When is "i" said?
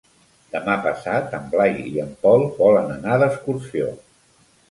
1.91-2.01